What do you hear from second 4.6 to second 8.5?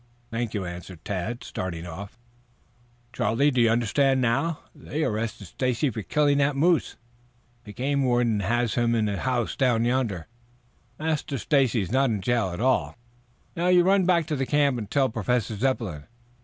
They arrested Stacy for killing that moose. The game warden